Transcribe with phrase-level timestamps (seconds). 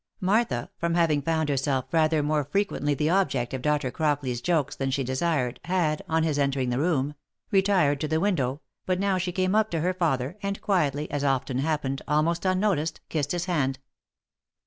[0.19, 3.91] Martha, from having found herself rather more frequently the object of Dr.
[3.91, 7.13] Crockley's jokes than she desired, had, on his entering the room,
[7.51, 11.13] retired to the window, but now she came up to her father, and quietly, and
[11.13, 13.77] as often happened, almost unnoticed, kissed his hand.